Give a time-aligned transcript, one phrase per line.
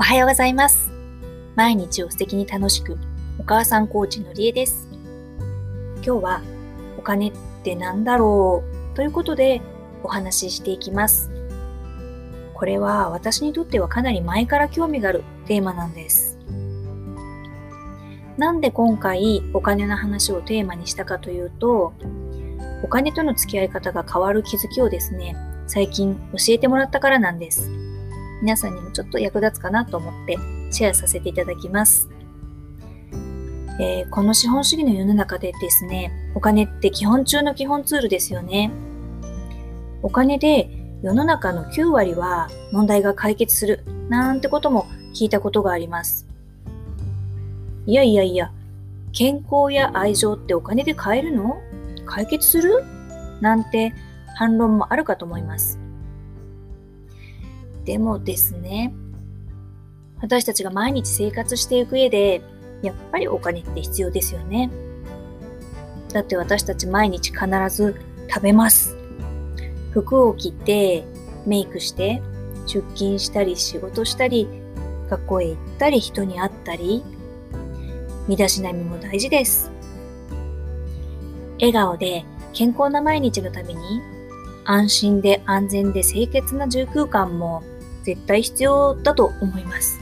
[0.00, 0.92] はようございます。
[1.56, 2.96] 毎日を素敵に楽しく、
[3.40, 4.88] お母さんコーチのりえです。
[5.96, 6.40] 今日は、
[6.96, 7.32] お金っ
[7.64, 8.96] て何だろう？
[8.96, 9.60] ということで
[10.04, 11.32] お話ししていきます。
[12.54, 16.38] これは私にとってはかなり前から興味があるテーマなんです。
[18.36, 21.92] なんで今回お金の話をテーマにしたかというと、
[22.84, 25.34] お金との付き合い方が変わる気づきをですね、
[25.66, 27.68] 最近教えてもらったからなんです。
[28.40, 30.38] 皆さんにもちょっと役立つかなと思って
[30.70, 32.08] シェアさせていただきます。
[33.80, 38.70] えーこの資本主義の世の中でですね、お金って基本中の基本ツールですよね。
[40.02, 40.70] お金で
[41.02, 46.26] 世の中の9割は問題が解決するなんてことも聞いたことがあります。
[47.86, 48.52] いやいやいや、
[49.12, 51.60] 健康や愛情ってお金で買えるの？
[52.04, 52.84] 解決する？
[53.40, 53.94] なんて
[54.36, 55.78] 反論もあるかと思います。
[57.88, 58.92] でもですね、
[60.20, 62.42] 私たちが毎日生活していく上で、
[62.82, 64.70] やっぱりお金って必要ですよね。
[66.12, 68.94] だって私たち毎日必ず食べます。
[69.92, 71.02] 服を着て、
[71.46, 72.20] メイクして、
[72.66, 74.46] 出勤したり仕事したり、
[75.08, 77.02] 学校へ行ったり人に会ったり、
[78.28, 79.70] 身だしなみも大事です。
[81.58, 84.02] 笑顔で健康な毎日のために
[84.66, 87.62] 安心で安全で清潔な住空間も
[88.08, 90.00] 絶対必要だと思います。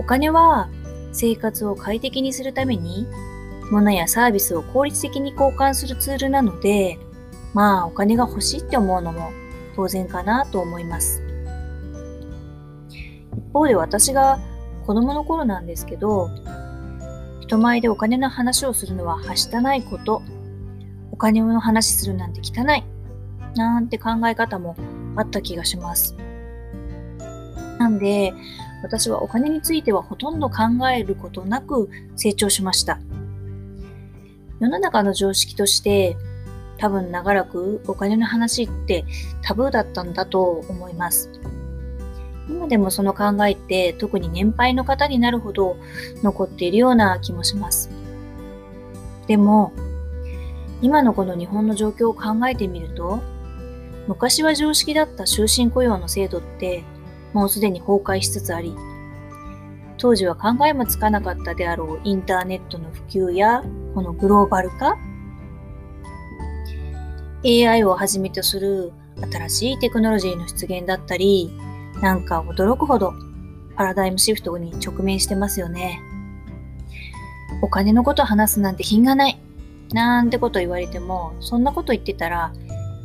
[0.00, 0.68] お金は
[1.12, 3.06] 生活を快適にするために
[3.70, 6.98] 物やサービスを効率的に交換するツールなので、
[7.54, 9.30] まあお金が欲しいって思うのも
[9.76, 11.22] 当然かなと思います。
[13.36, 14.40] 一方で私が
[14.84, 16.30] 子供の頃なんですけど、
[17.42, 20.20] 人前でお金の話をするのははしたないこと、
[21.12, 22.82] お金の話するなんて汚い、
[23.54, 24.74] なんて考え方も
[25.14, 26.16] あった気がします。
[27.80, 28.34] なんで、
[28.82, 30.64] 私はお金についてはほとんど考
[30.94, 33.00] えることなく成長しました。
[34.60, 36.18] 世の中の常識として、
[36.76, 39.06] 多分長らくお金の話って
[39.40, 41.30] タブーだったんだと思います。
[42.50, 45.76] 今でもその考えって特に年配の方になるほど
[46.22, 47.88] 残っているような気もします。
[49.26, 49.72] でも、
[50.82, 53.20] 今のこの日本の状況を考えてみると、
[54.06, 56.84] 昔は常識だった終身雇用の制度って
[57.32, 58.74] もうすでに崩壊しつつあり、
[59.98, 63.62] 当時は考えもつかなかったであろうインターネットの普及や
[63.94, 64.96] このグローバル化、
[67.44, 68.92] AI をはじめとする
[69.30, 71.50] 新しいテクノロジーの出現だったり、
[72.00, 73.12] なんか驚くほど
[73.76, 76.00] パラダイムシフトに直面してますよね。
[77.62, 79.38] お金のこと話すなんて品がない。
[79.92, 82.52] なんてこと言われても、そんなこと言ってたら、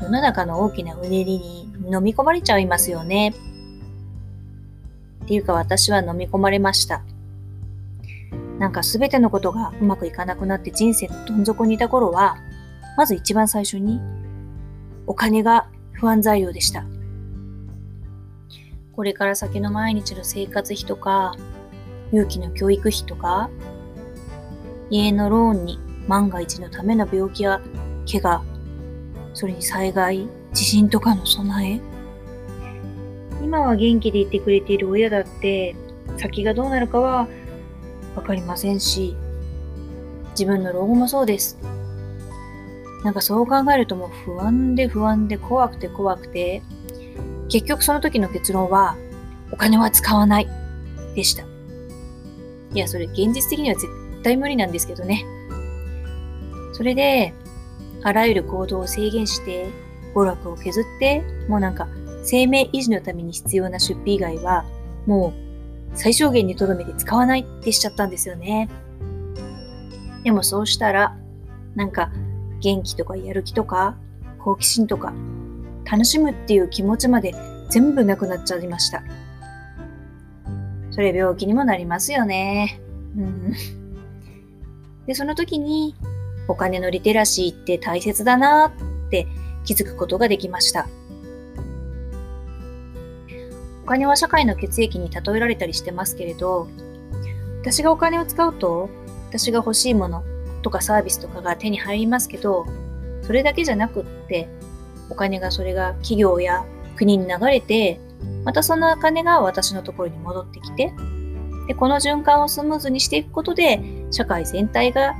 [0.02, 3.34] 世の中の大きなうねりに飲み込まれちゃいますよね。
[5.26, 7.04] っていうか私は飲み込まれました。
[8.60, 12.38] なんかすべてのことがうまくいかなくなって人生のどん底にいた頃は、
[12.96, 14.00] まず一番最初に、
[15.08, 16.86] お金が不安材料でした。
[18.94, 21.36] これから先の毎日の生活費とか、
[22.14, 23.50] 勇気の教育費とか、
[24.92, 27.62] 家のローンに万が一のための病気や
[28.10, 28.44] 怪我、
[29.34, 31.95] それに災害、地震とかの備え。
[33.56, 35.78] 今は元気でいてくれている親だって、
[36.18, 37.26] 先がどうなるかは
[38.14, 39.16] わかりませんし、
[40.32, 41.58] 自分の老後もそうです。
[43.06, 46.64] なんかそう考えるともう不安で不安で怖くて怖くて、
[47.48, 48.98] 結局その時の結論は、
[49.54, 50.50] お金は使わない
[51.16, 51.46] でした。
[52.74, 53.88] いや、それ現実的には絶
[54.22, 55.26] 対無理なんですけどね。
[56.74, 57.34] それで、
[58.04, 59.70] あらゆる行動を制限して、
[60.14, 61.88] 娯楽を削って、もうなんか
[62.26, 64.66] 生命維持のために必要な出費以外は、
[65.06, 65.34] も
[65.94, 68.68] う最小限にとどめて使わないってしちゃったんですよね。
[70.24, 71.16] でもそうしたら、
[71.76, 72.12] なんか
[72.62, 73.96] 元気とかやる気とか
[74.40, 75.14] 好奇心とか
[75.90, 77.36] 楽しむっていう気持ちまで
[77.70, 79.04] 全部なくなっちゃいました。
[80.90, 82.80] それ病気にもなりますよね。
[83.16, 83.54] うん。
[85.06, 85.96] で、その時に
[86.48, 89.28] お金のリテラシーって大切だなって
[89.64, 90.88] 気づくことができました。
[93.86, 96.68] お金は社会の血液に例えられたりしてますけれど、
[97.62, 98.90] 私がお金を使うと、
[99.30, 100.24] 私が欲しいもの
[100.64, 102.66] とかサービスとかが手に入りますけど、
[103.22, 104.50] それだけじゃなくって、
[105.12, 106.66] お金がそれが企業や
[106.96, 108.00] 国に流れて、
[108.44, 110.92] またそのお金が私のところに戻ってきて、
[111.68, 115.14] で、この循環をスムーズにしていくことで、社会全体が、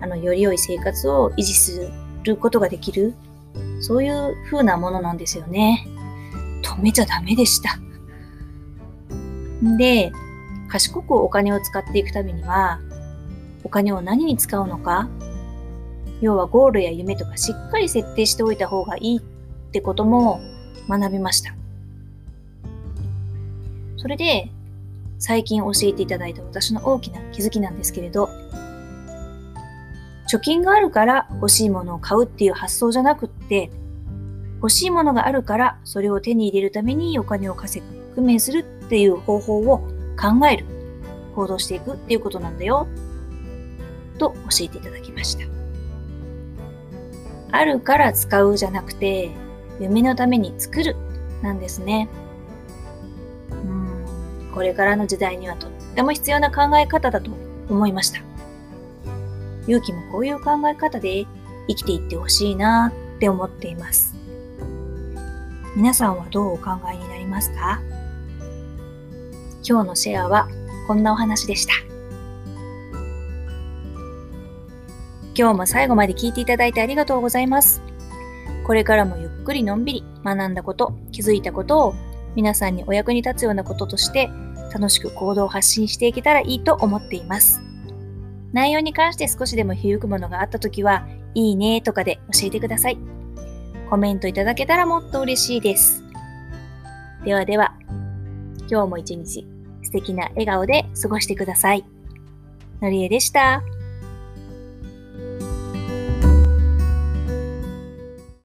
[0.00, 1.88] あの、より良い生活を維持す
[2.24, 3.14] ることができる、
[3.80, 5.86] そういう風なものなんですよね。
[6.62, 7.78] 止めちゃダメでした。
[9.62, 10.12] で、
[10.68, 12.80] 賢くお金を使っていくためには、
[13.64, 15.08] お金を何に使うのか、
[16.20, 19.20] 要はゴールや夢とかしっかり設定しておいた方がいいっ
[19.72, 20.40] てことも
[20.88, 21.54] 学びました。
[23.96, 24.50] それで、
[25.18, 28.30] 最近教えていただいた私の大きな気づきなんですけれど、
[30.30, 33.70] 貯金があるから欲しいものを買うっていう発想じゃなくって、
[34.56, 39.78] 欲しいものがあるからそれを手に入れるためにお金を稼ぐ、工面するっていう方法を
[40.20, 40.64] 考える、
[41.36, 42.88] 行動していくっていうことなんだよ、
[44.18, 45.44] と教えていただきました。
[47.52, 49.30] あるから使うじゃなくて、
[49.78, 50.96] 夢のために作る
[51.40, 52.08] なんですね。
[53.52, 57.30] うんこれからの時代にはとっても必要な考え方だと
[57.68, 58.20] 思いました。
[59.68, 61.28] 勇気もこういう考え方で
[61.68, 64.16] 生きていってほしいなって思っています。
[65.76, 67.80] 皆さんはどうお考えになりますか？
[69.66, 70.48] 今日のシェアは
[70.86, 71.74] こんなお話でした。
[75.34, 77.82] 今日も最後まで聞いていただいてありがとうございます。
[78.66, 81.94] これからもゆっくりのんびり学んだこと、気づいたことを
[82.34, 84.30] 皆さんにお役に立つようなこととして
[84.72, 87.60] 楽しく行動を発信していけたらいいと思っています。
[88.52, 92.98] 内容に関して少しでも響くものがあったときは、いいねとかで教えてください。
[93.88, 96.04] コメントいただけたらもっと嬉しいです。
[97.24, 97.74] ではでは、
[98.70, 99.44] 今日も一日
[99.82, 101.84] 素敵な笑顔で過ごしてください。
[102.80, 103.64] のりえでした。